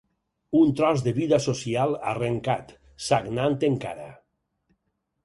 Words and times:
Un 0.59 0.71
tros 0.77 1.01
de 1.07 1.11
vida 1.17 1.37
social 1.43 1.93
arrencat, 2.13 2.73
sagnant 3.09 3.59
encara 3.69 4.09